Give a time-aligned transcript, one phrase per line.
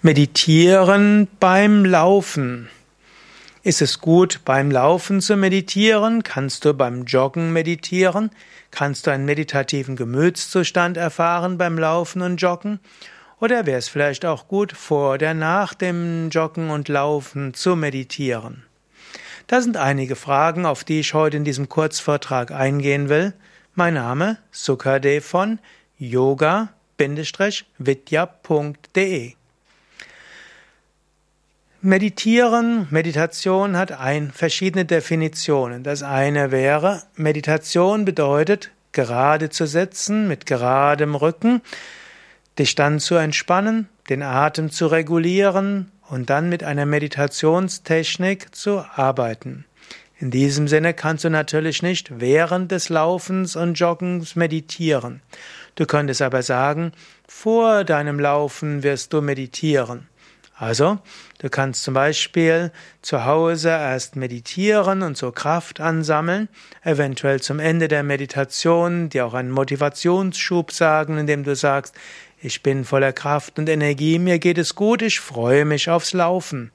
[0.00, 2.68] Meditieren beim Laufen.
[3.64, 6.22] Ist es gut, beim Laufen zu meditieren?
[6.22, 8.30] Kannst du beim Joggen meditieren?
[8.70, 12.78] Kannst du einen meditativen Gemütszustand erfahren beim Laufen und Joggen?
[13.40, 18.62] Oder wäre es vielleicht auch gut, vor oder nach dem Joggen und Laufen zu meditieren?
[19.48, 23.34] Das sind einige Fragen, auf die ich heute in diesem Kurzvortrag eingehen will.
[23.74, 25.58] Mein Name Sukade von
[25.98, 26.68] yoga-vidya.de
[31.80, 35.84] Meditieren, Meditation hat ein, verschiedene Definitionen.
[35.84, 41.62] Das eine wäre, Meditation bedeutet, gerade zu sitzen, mit geradem Rücken,
[42.58, 49.64] dich dann zu entspannen, den Atem zu regulieren und dann mit einer Meditationstechnik zu arbeiten.
[50.18, 55.22] In diesem Sinne kannst du natürlich nicht während des Laufens und Joggens meditieren.
[55.76, 56.90] Du könntest aber sagen,
[57.28, 60.08] vor deinem Laufen wirst du meditieren.
[60.60, 60.98] Also,
[61.38, 66.48] du kannst zum Beispiel zu Hause erst meditieren und so Kraft ansammeln,
[66.82, 71.94] eventuell zum Ende der Meditation dir auch einen Motivationsschub sagen, indem du sagst,
[72.42, 76.72] ich bin voller Kraft und Energie, mir geht es gut, ich freue mich aufs Laufen.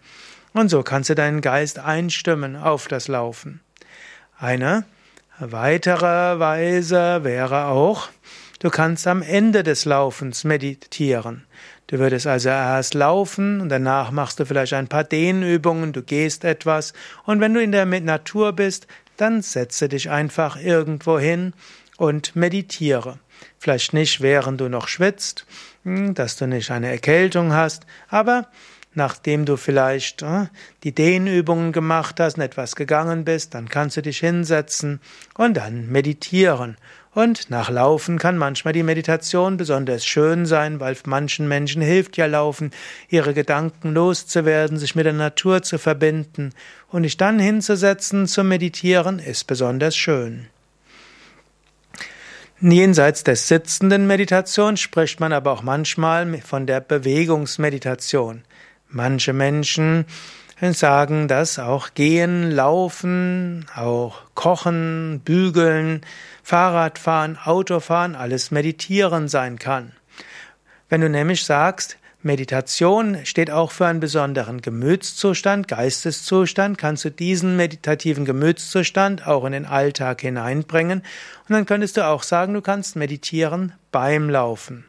[0.53, 3.59] Und so kannst du deinen Geist einstimmen auf das Laufen.
[4.37, 4.85] Eine
[5.39, 8.07] weitere Weise wäre auch,
[8.63, 11.45] du kannst am Ende des Laufens meditieren.
[11.87, 16.45] Du würdest also erst laufen und danach machst du vielleicht ein paar Dehnübungen, du gehst
[16.45, 16.93] etwas
[17.25, 21.53] und wenn du in der Natur bist, dann setze dich einfach irgendwo hin
[21.97, 23.19] und meditiere.
[23.59, 25.45] Vielleicht nicht, während du noch schwitzt,
[25.83, 28.47] hm, dass du nicht eine Erkältung hast, aber
[28.93, 30.47] nachdem du vielleicht äh,
[30.83, 35.01] die Dehnübungen gemacht hast und etwas gegangen bist, dann kannst du dich hinsetzen
[35.35, 36.77] und dann meditieren.
[37.13, 42.25] Und nach Laufen kann manchmal die Meditation besonders schön sein, weil manchen Menschen hilft ja
[42.25, 42.71] Laufen,
[43.07, 46.53] ihre Gedanken loszuwerden, sich mit der Natur zu verbinden.
[46.89, 50.47] Und dich dann hinzusetzen zum Meditieren ist besonders schön.
[52.61, 58.43] Jenseits der sitzenden Meditation spricht man aber auch manchmal von der Bewegungsmeditation.
[58.87, 60.05] Manche Menschen
[60.71, 65.99] sagen, dass auch Gehen, Laufen, auch Kochen, Bügeln,
[66.41, 69.91] Fahrradfahren, Autofahren, alles Meditieren sein kann.
[70.87, 77.57] Wenn du nämlich sagst, Meditation steht auch für einen besonderen Gemütszustand, Geisteszustand, kannst du diesen
[77.57, 82.95] meditativen Gemütszustand auch in den Alltag hineinbringen und dann könntest du auch sagen, du kannst
[82.95, 84.85] meditieren beim Laufen.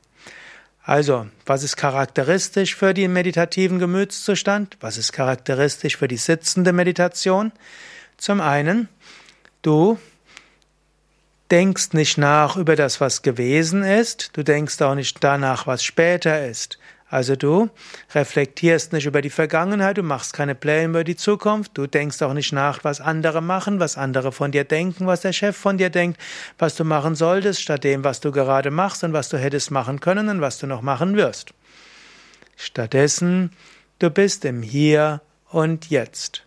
[0.86, 4.76] Also, was ist charakteristisch für den meditativen Gemütszustand?
[4.80, 7.52] Was ist charakteristisch für die sitzende Meditation?
[8.18, 8.88] Zum einen,
[9.62, 9.98] du
[11.50, 16.46] denkst nicht nach über das, was gewesen ist, du denkst auch nicht danach, was später
[16.46, 16.78] ist.
[17.14, 17.70] Also du
[18.12, 22.34] reflektierst nicht über die Vergangenheit, du machst keine Pläne über die Zukunft, du denkst auch
[22.34, 25.90] nicht nach, was andere machen, was andere von dir denken, was der Chef von dir
[25.90, 26.20] denkt,
[26.58, 30.00] was du machen solltest, statt dem, was du gerade machst und was du hättest machen
[30.00, 31.54] können und was du noch machen wirst.
[32.56, 33.52] Stattdessen,
[34.00, 35.20] du bist im Hier
[35.50, 36.42] und Jetzt.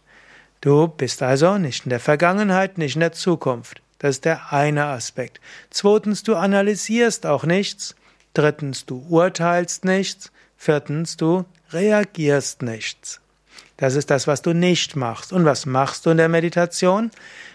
[0.59, 3.81] Du bist also nicht in der Vergangenheit, nicht in der Zukunft.
[3.99, 5.39] Das ist der eine Aspekt.
[5.69, 7.95] Zweitens, du analysierst auch nichts.
[8.33, 10.29] Drittens, du urteilst nichts.
[10.57, 13.21] Viertens, du reagierst nichts.
[13.77, 15.31] Das ist das, was du nicht machst.
[15.31, 17.11] Und was machst du in der Meditation?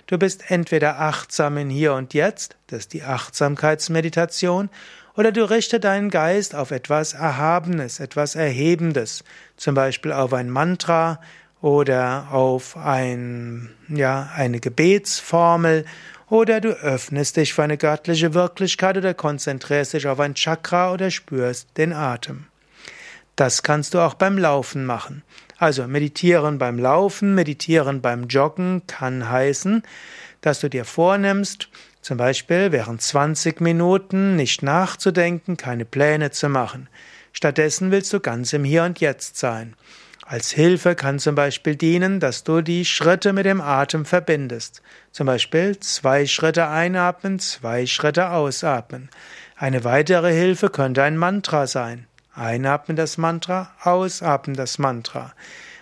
[0.06, 4.70] Du bist entweder achtsam in Hier und Jetzt, das ist die Achtsamkeitsmeditation,
[5.14, 9.24] oder du richtest deinen Geist auf etwas Erhabenes, etwas Erhebendes,
[9.56, 11.20] zum Beispiel auf ein Mantra
[11.60, 15.84] oder auf ein, ja, eine Gebetsformel
[16.30, 21.10] oder du öffnest dich für eine göttliche Wirklichkeit oder konzentrierst dich auf ein Chakra oder
[21.10, 22.46] spürst den Atem.
[23.36, 25.22] Das kannst du auch beim Laufen machen.
[25.58, 29.82] Also meditieren beim Laufen, meditieren beim Joggen kann heißen,
[30.40, 31.68] dass du dir vornimmst,
[32.02, 36.88] zum Beispiel während 20 Minuten nicht nachzudenken, keine Pläne zu machen.
[37.32, 39.74] Stattdessen willst du ganz im Hier und Jetzt sein.
[40.26, 44.82] Als Hilfe kann zum Beispiel dienen, dass du die Schritte mit dem Atem verbindest.
[45.10, 49.10] Zum Beispiel zwei Schritte einatmen, zwei Schritte ausatmen.
[49.56, 52.06] Eine weitere Hilfe könnte ein Mantra sein.
[52.34, 55.32] Einatmen das Mantra, ausatmen das Mantra.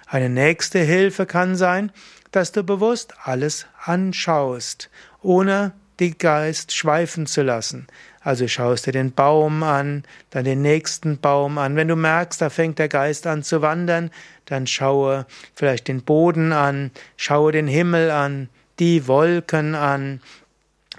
[0.07, 1.93] Eine nächste Hilfe kann sein,
[2.33, 4.91] dass du bewusst alles anschaust,
[5.23, 7.87] ohne die Geist schweifen zu lassen.
[8.23, 11.77] Also schaust dir den Baum an, dann den nächsten Baum an.
[11.77, 14.11] Wenn du merkst, da fängt der Geist an zu wandern,
[14.47, 18.49] dann schaue vielleicht den Boden an, schaue den Himmel an,
[18.79, 20.21] die Wolken an,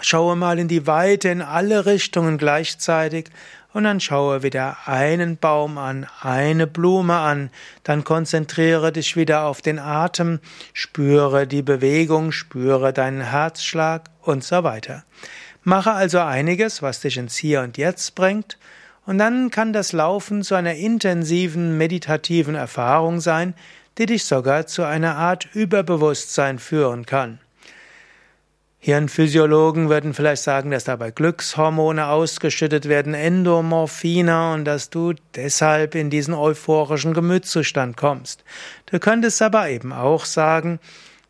[0.00, 3.26] Schaue mal in die Weite, in alle Richtungen gleichzeitig
[3.72, 7.50] und dann schaue wieder einen Baum an, eine Blume an,
[7.84, 10.40] dann konzentriere dich wieder auf den Atem,
[10.72, 15.04] spüre die Bewegung, spüre deinen Herzschlag und so weiter.
[15.62, 18.58] Mache also einiges, was dich ins Hier und Jetzt bringt,
[19.04, 23.54] und dann kann das Laufen zu einer intensiven meditativen Erfahrung sein,
[23.98, 27.40] die dich sogar zu einer Art Überbewusstsein führen kann.
[28.84, 36.10] Hirnphysiologen würden vielleicht sagen, dass dabei Glückshormone ausgeschüttet werden, Endomorphine, und dass du deshalb in
[36.10, 38.42] diesen euphorischen Gemütszustand kommst.
[38.86, 40.80] Du könntest aber eben auch sagen,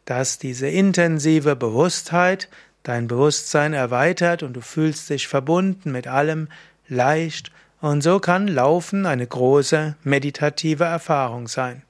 [0.07, 2.49] dass diese intensive Bewusstheit
[2.85, 6.49] dein Bewusstsein erweitert und du fühlst dich verbunden mit allem,
[6.89, 7.53] leicht,
[7.83, 11.83] und so kann Laufen eine große meditative Erfahrung sein.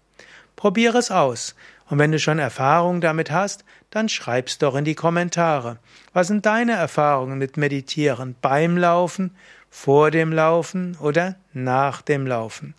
[0.56, 1.54] Probiere es aus.
[1.88, 5.78] Und wenn du schon Erfahrung damit hast, dann schreib's doch in die Kommentare.
[6.14, 9.36] Was sind deine Erfahrungen mit Meditieren beim Laufen,
[9.70, 12.74] vor dem Laufen oder nach dem Laufen?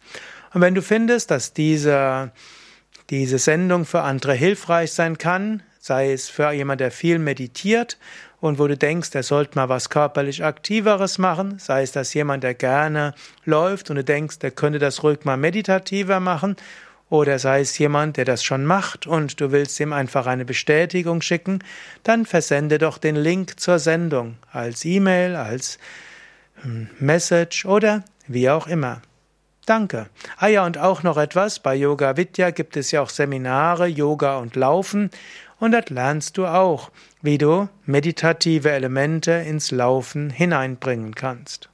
[0.54, 2.32] Und wenn du findest, dass diese,
[3.12, 8.00] diese Sendung für andere hilfreich sein kann, sei es für jemand, der viel meditiert
[8.40, 12.44] und wo du denkst, er sollte mal was körperlich Aktiveres machen, sei es dass jemand,
[12.44, 13.14] der gerne
[13.46, 16.56] läuft und du denkst, der könnte das ruhig mal meditativer machen
[17.14, 21.22] oder sei es jemand, der das schon macht und du willst ihm einfach eine Bestätigung
[21.22, 21.60] schicken,
[22.02, 25.78] dann versende doch den Link zur Sendung als E-Mail, als
[26.64, 29.04] hm, Message oder wie auch immer.
[29.68, 30.08] Danke.
[30.38, 31.60] Ah ja, und auch noch etwas.
[31.60, 35.12] Bei Yoga Vidya gibt es ja auch Seminare, Yoga und Laufen.
[35.60, 36.90] Und dort lernst du auch,
[37.22, 41.70] wie du meditative Elemente ins Laufen hineinbringen kannst.